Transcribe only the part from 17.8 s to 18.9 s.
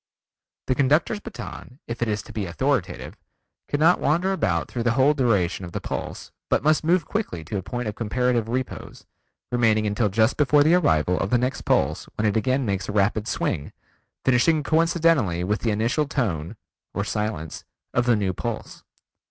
of the new pulse.